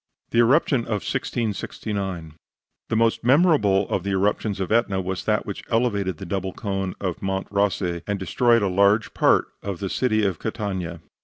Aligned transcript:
THE 0.31 0.39
ERUPTION 0.39 0.79
OF 0.85 1.05
1669 1.05 2.33
The 2.89 2.95
most 2.95 3.23
memorable 3.23 3.87
of 3.89 4.01
the 4.03 4.09
eruptions 4.13 4.59
of 4.59 4.71
Etna 4.71 4.99
was 4.99 5.25
that 5.25 5.45
which 5.45 5.61
elevated 5.69 6.17
the 6.17 6.25
double 6.25 6.53
cone 6.53 6.95
of 6.99 7.21
Monte 7.21 7.49
Rossi 7.51 8.01
and 8.07 8.17
destroyed 8.17 8.63
a 8.63 8.67
large 8.67 9.13
part 9.13 9.49
of 9.61 9.77
the 9.77 9.91
city 9.91 10.25
of 10.25 10.39
Catania. 10.39 11.01